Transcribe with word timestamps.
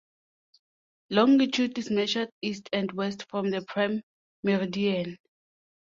Longitude 1.11 1.77
is 1.77 1.91
measured 1.91 2.31
east 2.41 2.69
and 2.73 2.91
west 2.93 3.23
from 3.29 3.51
the 3.51 3.61
Prime 3.61 4.01
Meridian. 4.43 5.19